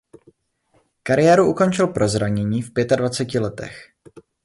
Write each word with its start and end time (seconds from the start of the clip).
Kariéru 1.03 1.45
ukončil 1.49 1.87
pro 1.87 2.07
zranění 2.07 2.61
v 2.61 2.73
pětadvaceti 2.73 3.39
letech. 3.39 3.91